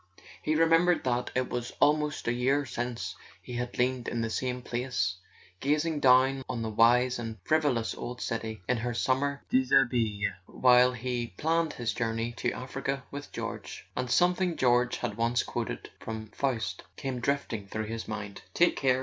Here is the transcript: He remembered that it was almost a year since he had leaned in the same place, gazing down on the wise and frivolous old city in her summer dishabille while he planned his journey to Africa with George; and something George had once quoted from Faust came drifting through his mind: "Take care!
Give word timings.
He 0.41 0.55
remembered 0.55 1.03
that 1.03 1.29
it 1.35 1.47
was 1.51 1.73
almost 1.79 2.27
a 2.27 2.33
year 2.33 2.65
since 2.65 3.15
he 3.39 3.53
had 3.53 3.77
leaned 3.77 4.07
in 4.07 4.21
the 4.21 4.31
same 4.31 4.63
place, 4.63 5.17
gazing 5.59 5.99
down 5.99 6.43
on 6.49 6.63
the 6.63 6.71
wise 6.71 7.19
and 7.19 7.37
frivolous 7.43 7.93
old 7.93 8.19
city 8.19 8.63
in 8.67 8.77
her 8.77 8.95
summer 8.95 9.43
dishabille 9.51 10.31
while 10.47 10.93
he 10.93 11.35
planned 11.37 11.73
his 11.73 11.93
journey 11.93 12.31
to 12.37 12.51
Africa 12.51 13.03
with 13.11 13.31
George; 13.31 13.85
and 13.95 14.09
something 14.09 14.57
George 14.57 14.97
had 14.97 15.17
once 15.17 15.43
quoted 15.43 15.91
from 15.99 16.29
Faust 16.29 16.81
came 16.95 17.19
drifting 17.19 17.67
through 17.67 17.85
his 17.85 18.07
mind: 18.07 18.41
"Take 18.55 18.77
care! 18.77 18.99